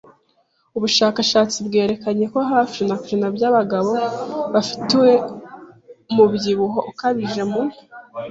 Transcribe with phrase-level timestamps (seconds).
[0.77, 3.93] Ubushakashatsi bwerekanye ko hafi % by'abagabo
[4.53, 4.97] bafite
[6.11, 7.61] umubyibuho ukabije mu